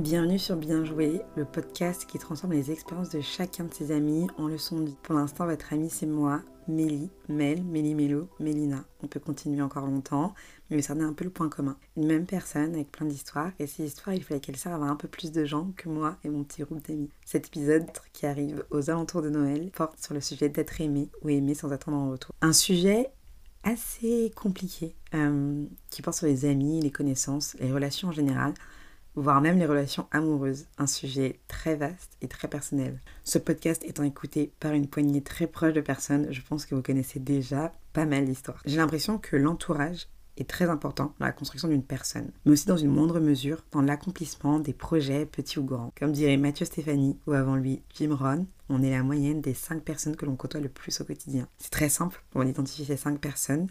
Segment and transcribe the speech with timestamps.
[0.00, 4.28] Bienvenue sur Bien Joué, le podcast qui transforme les expériences de chacun de ses amis
[4.38, 4.96] en leçons de vie.
[5.02, 8.82] Pour l'instant, votre ami c'est moi, Mélie, Mel, Mélie Mélo, Mélina.
[9.02, 10.32] On peut continuer encore longtemps,
[10.70, 11.76] mais ça a un peu le point commun.
[11.98, 14.96] Une même personne avec plein d'histoires, et ces histoires, il fallait qu'elles servent à un
[14.96, 17.10] peu plus de gens que moi et mon petit groupe d'amis.
[17.26, 21.28] Cet épisode qui arrive aux alentours de Noël porte sur le sujet d'être aimé ou
[21.28, 22.34] aimé sans attendre en retour.
[22.40, 23.10] Un sujet
[23.64, 28.54] assez compliqué euh, qui porte sur les amis, les connaissances, les relations en général
[29.14, 32.98] voire même les relations amoureuses, un sujet très vaste et très personnel.
[33.24, 36.82] Ce podcast étant écouté par une poignée très proche de personnes, je pense que vous
[36.82, 38.62] connaissez déjà pas mal d'histoires.
[38.64, 42.76] J'ai l'impression que l'entourage est très important dans la construction d'une personne, mais aussi dans
[42.76, 45.92] une moindre mesure dans l'accomplissement des projets petits ou grands.
[45.98, 49.82] Comme dirait Mathieu Stéphanie ou avant lui Jim Rohn, on est la moyenne des 5
[49.82, 51.46] personnes que l'on côtoie le plus au quotidien.
[51.58, 53.68] C'est très simple pour identifier ces 5 personnes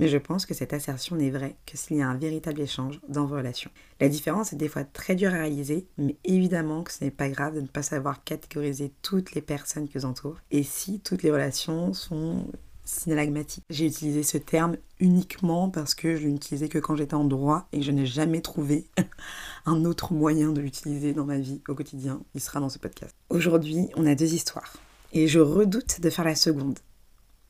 [0.00, 3.00] mais je pense que cette assertion n'est vraie que s'il y a un véritable échange
[3.08, 3.70] dans vos relations.
[4.00, 7.28] La différence est des fois très dure à réaliser, mais évidemment que ce n'est pas
[7.28, 11.22] grave de ne pas savoir catégoriser toutes les personnes qui vous entourent, et si toutes
[11.22, 12.46] les relations sont
[12.82, 13.64] synalagmatiques.
[13.68, 17.80] J'ai utilisé ce terme uniquement parce que je l'utilisais que quand j'étais en droit et
[17.80, 18.86] que je n'ai jamais trouvé
[19.66, 22.22] un autre moyen de l'utiliser dans ma vie au quotidien.
[22.34, 23.14] Il sera dans ce podcast.
[23.28, 24.72] Aujourd'hui, on a deux histoires.
[25.12, 26.78] Et je redoute de faire la seconde.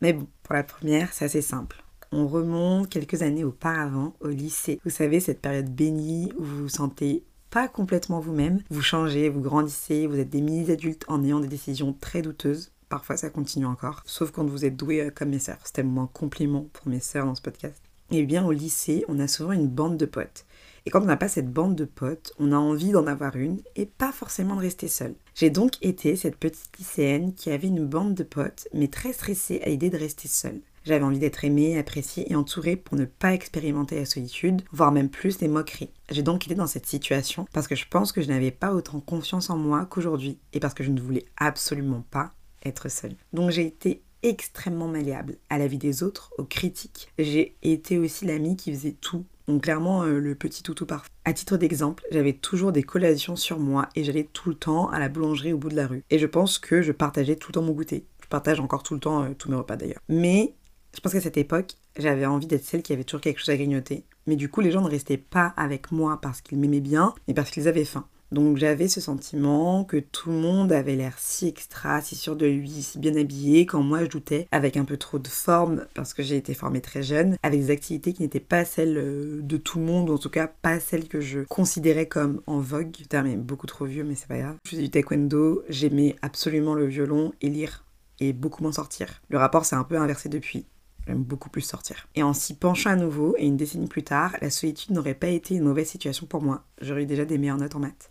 [0.00, 4.80] Mais bon, pour la première, c'est assez simple on remonte quelques années auparavant au lycée.
[4.84, 9.40] Vous savez, cette période bénie où vous vous sentez pas complètement vous-même, vous changez, vous
[9.40, 12.72] grandissez, vous êtes des mini-adultes en ayant des décisions très douteuses.
[12.88, 15.58] Parfois ça continue encore, sauf quand vous êtes doué euh, comme mes sœurs.
[15.64, 17.82] C'était mon compliment pour mes sœurs dans ce podcast.
[18.10, 20.44] Eh bien au lycée, on a souvent une bande de potes.
[20.84, 23.60] Et quand on n'a pas cette bande de potes, on a envie d'en avoir une
[23.74, 25.14] et pas forcément de rester seul.
[25.34, 29.60] J'ai donc été cette petite lycéenne qui avait une bande de potes, mais très stressée
[29.64, 30.60] à l'idée de rester seule.
[30.86, 35.08] J'avais envie d'être aimée, appréciée et entourée pour ne pas expérimenter la solitude, voire même
[35.08, 35.90] plus des moqueries.
[36.10, 39.00] J'ai donc été dans cette situation parce que je pense que je n'avais pas autant
[39.00, 42.30] confiance en moi qu'aujourd'hui et parce que je ne voulais absolument pas
[42.64, 43.16] être seule.
[43.32, 47.12] Donc j'ai été extrêmement malléable à la vie des autres, aux critiques.
[47.18, 49.24] J'ai été aussi l'amie qui faisait tout.
[49.48, 51.10] Donc clairement euh, le petit toutou parfait.
[51.24, 55.00] À titre d'exemple, j'avais toujours des collations sur moi et j'allais tout le temps à
[55.00, 56.04] la boulangerie au bout de la rue.
[56.10, 58.06] Et je pense que je partageais tout le temps mon goûter.
[58.22, 60.00] Je partage encore tout le temps euh, tous mes repas d'ailleurs.
[60.08, 60.54] Mais
[60.96, 63.56] je pense qu'à cette époque, j'avais envie d'être celle qui avait toujours quelque chose à
[63.56, 64.04] grignoter.
[64.26, 67.34] Mais du coup, les gens ne restaient pas avec moi parce qu'ils m'aimaient bien, mais
[67.34, 68.06] parce qu'ils avaient faim.
[68.32, 72.46] Donc j'avais ce sentiment que tout le monde avait l'air si extra, si sûr de
[72.46, 76.12] lui, si bien habillé, quand moi je doutais, avec un peu trop de forme, parce
[76.12, 79.56] que j'ai été formée très jeune, avec des activités qui n'étaient pas celles euh, de
[79.56, 82.90] tout le monde, ou en tout cas pas celles que je considérais comme en vogue.
[83.08, 84.56] Terme est beaucoup trop vieux, mais c'est pas grave.
[84.64, 87.84] Je faisais du taekwondo, j'aimais absolument le violon et lire,
[88.18, 89.22] et beaucoup moins sortir.
[89.28, 90.66] Le rapport s'est un peu inversé depuis.
[91.06, 92.08] J'aime beaucoup plus sortir.
[92.14, 95.28] Et en s'y penchant à nouveau, et une décennie plus tard, la solitude n'aurait pas
[95.28, 96.64] été une mauvaise situation pour moi.
[96.80, 98.10] J'aurais eu déjà des meilleures notes en maths.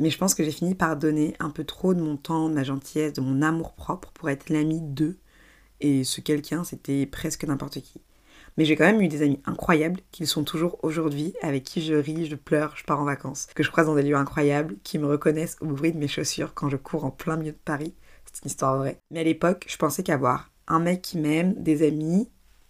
[0.00, 2.54] Mais je pense que j'ai fini par donner un peu trop de mon temps, de
[2.54, 5.18] ma gentillesse, de mon amour propre pour être l'ami d'eux.
[5.80, 8.00] Et ce quelqu'un, c'était presque n'importe qui.
[8.56, 11.94] Mais j'ai quand même eu des amis incroyables qu'ils sont toujours aujourd'hui, avec qui je
[11.94, 14.98] ris, je pleure, je pars en vacances, que je croise dans des lieux incroyables, qui
[14.98, 17.94] me reconnaissent au bruit de mes chaussures quand je cours en plein milieu de Paris.
[18.24, 18.98] C'est une histoire vraie.
[19.10, 22.28] Mais à l'époque, je pensais qu'avoir un mec qui m'aime, des amis,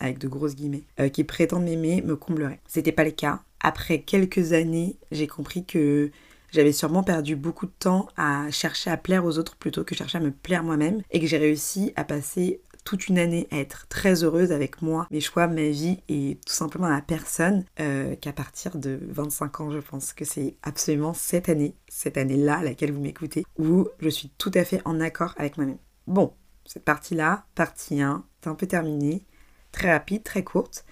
[0.00, 2.60] avec de grosses guillemets, euh, qui prétendent m'aimer, me comblerait.
[2.66, 3.40] C'était pas le cas.
[3.60, 6.10] Après quelques années, j'ai compris que
[6.50, 10.18] j'avais sûrement perdu beaucoup de temps à chercher à plaire aux autres plutôt que chercher
[10.18, 13.86] à me plaire moi-même et que j'ai réussi à passer toute une année à être
[13.88, 18.32] très heureuse avec moi, mes choix, ma vie et tout simplement la personne euh, qu'à
[18.32, 23.00] partir de 25 ans, je pense que c'est absolument cette année, cette année-là laquelle vous
[23.00, 25.78] m'écoutez, où je suis tout à fait en accord avec moi-même.
[26.06, 26.32] Bon,
[26.64, 29.24] cette partie-là, partie 1, c'est un peu terminée,
[29.72, 30.84] très rapide, très courte.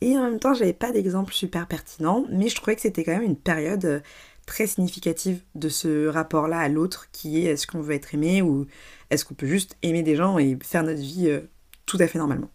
[0.00, 3.12] Et en même temps, j'avais pas d'exemple super pertinent, mais je trouvais que c'était quand
[3.12, 4.00] même une période euh,
[4.46, 8.66] très significative de ce rapport-là à l'autre, qui est est-ce qu'on veut être aimé ou
[9.10, 11.40] est-ce qu'on peut juste aimer des gens et faire notre vie euh,
[11.86, 12.50] tout à fait normalement.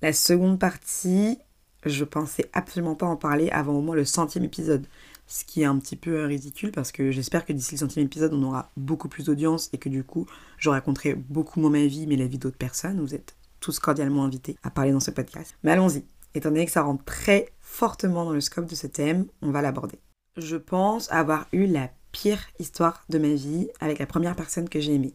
[0.00, 1.38] La seconde partie,
[1.84, 4.86] je pensais absolument pas en parler avant au moins le centième épisode
[5.30, 8.34] ce qui est un petit peu ridicule parce que j'espère que d'ici le centième épisode,
[8.34, 10.26] on aura beaucoup plus d'audience et que du coup,
[10.58, 13.00] je raconterai beaucoup moins ma vie, mais la vie d'autres personnes.
[13.00, 15.54] Vous êtes tous cordialement invités à parler dans ce podcast.
[15.62, 16.04] Mais allons-y.
[16.34, 19.62] Étant donné que ça rentre très fortement dans le scope de ce thème, on va
[19.62, 20.00] l'aborder.
[20.36, 24.80] Je pense avoir eu la pire histoire de ma vie avec la première personne que
[24.80, 25.14] j'ai aimée.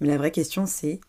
[0.00, 1.00] Mais la vraie question c'est,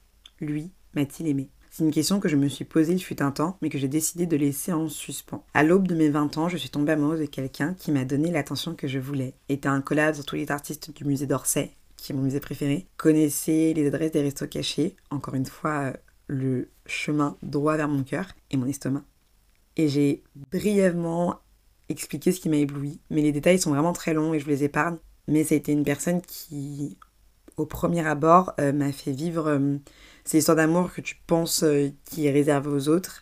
[0.41, 3.57] lui m'a-t-il aimé c'est une question que je me suis posée il fut un temps,
[3.61, 5.45] mais que j'ai décidé de laisser en suspens.
[5.53, 8.29] À l'aube de mes 20 ans, je suis tombée amoureuse de quelqu'un qui m'a donné
[8.29, 9.33] l'attention que je voulais.
[9.47, 12.87] Était un collab sur tous les artistes du musée d'Orsay, qui est mon musée préféré.
[12.97, 14.97] Connaissez les adresses des restos cachés.
[15.11, 15.93] Encore une fois,
[16.27, 19.03] le chemin droit vers mon cœur et mon estomac.
[19.77, 21.39] Et j'ai brièvement
[21.87, 22.99] expliquer ce qui m'a ébloui.
[23.09, 24.97] Mais les détails sont vraiment très longs et je vous les épargne.
[25.29, 26.97] Mais ça a été une personne qui,
[27.57, 29.77] au premier abord, euh, m'a fait vivre euh,
[30.23, 33.19] ces histoires d'amour que tu penses euh, qui est réservé aux autres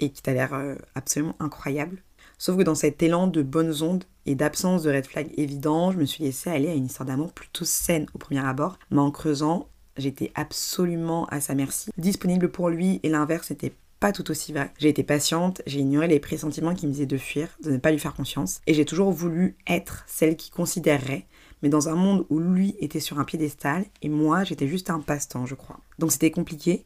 [0.00, 0.52] et qui t'a l'air
[0.96, 2.02] absolument incroyable.
[2.36, 5.98] Sauf que dans cet élan de bonnes ondes et d'absence de red flag évident, je
[5.98, 8.80] me suis laissée aller à une histoire d'amour plutôt saine au premier abord.
[8.90, 14.10] Mais en creusant, j'étais absolument à sa merci, disponible pour lui et l'inverse n'était pas
[14.10, 14.72] tout aussi vrai.
[14.78, 17.92] J'ai été patiente, j'ai ignoré les pressentiments qui me disaient de fuir, de ne pas
[17.92, 21.28] lui faire confiance, et j'ai toujours voulu être celle qui considérerait,
[21.62, 24.98] mais dans un monde où lui était sur un piédestal et moi j'étais juste un
[24.98, 25.78] passe-temps, je crois.
[26.00, 26.84] Donc c'était compliqué.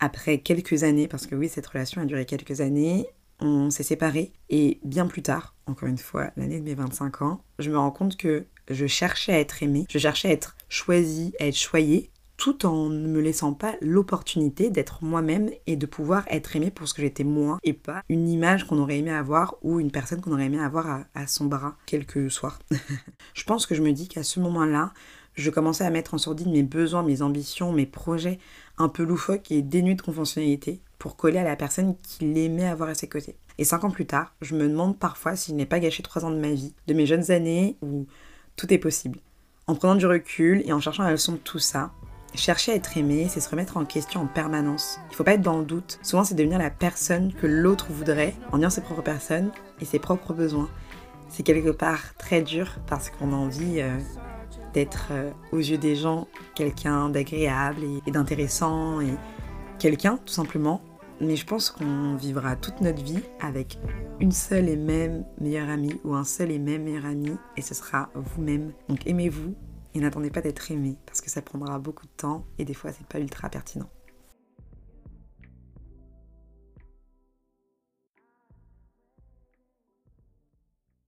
[0.00, 3.06] Après quelques années, parce que oui, cette relation a duré quelques années,
[3.38, 7.44] on s'est séparés et bien plus tard, encore une fois, l'année de mes 25 ans,
[7.60, 11.32] je me rends compte que je cherchais à être aimée, je cherchais à être choisie,
[11.38, 16.24] à être choyée, tout en ne me laissant pas l'opportunité d'être moi-même et de pouvoir
[16.28, 19.56] être aimée pour ce que j'étais moi et pas une image qu'on aurait aimé avoir
[19.62, 22.58] ou une personne qu'on aurait aimé avoir à, son bras quelques soirs.
[23.34, 24.92] je pense que je me dis qu'à ce moment-là,
[25.34, 28.38] je commençais à mettre en sourdine mes besoins, mes ambitions, mes projets
[28.78, 32.88] un peu loufoques et dénués de conventionnalité pour coller à la personne qu'il aimait avoir
[32.88, 33.36] à ses côtés.
[33.58, 36.24] Et cinq ans plus tard, je me demande parfois si je n'ai pas gâché trois
[36.24, 38.06] ans de ma vie, de mes jeunes années où
[38.56, 39.20] tout est possible.
[39.66, 41.92] En prenant du recul et en cherchant la leçon de tout ça,
[42.36, 44.98] chercher à être aimé, c'est se remettre en question en permanence.
[45.10, 45.98] Il faut pas être dans le doute.
[46.02, 49.50] Souvent, c'est devenir la personne que l'autre voudrait en ayant ses propres personnes
[49.80, 50.68] et ses propres besoins.
[51.28, 53.98] C'est quelque part très dur parce qu'on a envie euh,
[54.74, 59.14] d'être euh, aux yeux des gens quelqu'un d'agréable et d'intéressant et
[59.78, 60.80] quelqu'un tout simplement.
[61.20, 63.78] Mais je pense qu'on vivra toute notre vie avec
[64.20, 67.74] une seule et même meilleure amie ou un seul et même meilleur ami et ce
[67.74, 68.72] sera vous-même.
[68.88, 69.54] Donc aimez-vous
[69.96, 72.92] et n'attendez pas d'être aimé parce que ça prendra beaucoup de temps et des fois
[72.92, 73.88] c'est pas ultra pertinent.